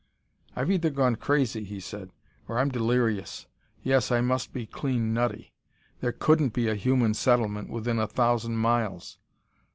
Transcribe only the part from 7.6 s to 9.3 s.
within a thousand miles.